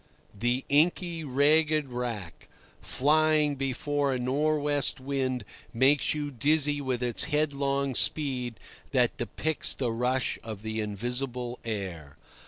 [0.33, 2.49] The inky ragged wrack,
[2.81, 5.43] flying before a nor' west wind,
[5.75, 8.59] makes you dizzy with its headlong speed
[8.93, 12.17] that depicts the rush of the invisible air.